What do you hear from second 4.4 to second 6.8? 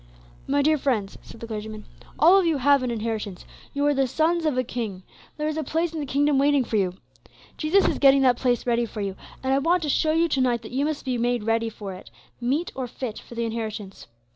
of a King; there is a place in the kingdom waiting for